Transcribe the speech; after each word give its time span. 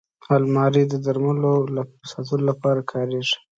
الماري 0.35 0.83
د 0.91 0.93
درملو 1.05 1.53
ساتلو 2.11 2.43
لپاره 2.49 2.81
کارېږي 2.91 3.37